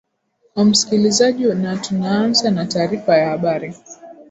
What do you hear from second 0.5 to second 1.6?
u musikilizaji